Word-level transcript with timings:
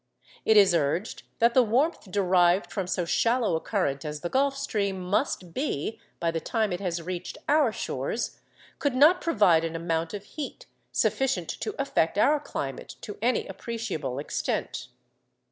It 0.45 0.57
is 0.57 0.73
urged 0.73 1.21
that 1.37 1.53
the 1.53 1.61
warmth 1.61 2.09
derived 2.09 2.71
from 2.71 2.87
so 2.87 3.05
shallow 3.05 3.55
a 3.55 3.59
current 3.61 4.03
as 4.03 4.21
the 4.21 4.29
Gulf 4.29 4.57
Stream 4.57 4.99
must 4.99 5.53
be, 5.53 5.99
by 6.19 6.31
the 6.31 6.39
time 6.39 6.73
it 6.73 6.79
has 6.79 7.03
reached 7.03 7.37
our 7.47 7.71
shores, 7.71 8.39
could 8.79 8.95
not 8.95 9.21
provide 9.21 9.63
an 9.63 9.75
amount 9.75 10.15
of 10.15 10.23
heat 10.23 10.65
sufficient 10.91 11.49
to 11.49 11.75
affect 11.79 12.17
our 12.17 12.39
climate 12.39 12.95
to 13.01 13.19
any 13.21 13.45
appreciable 13.47 14.17
extent. 14.17 14.87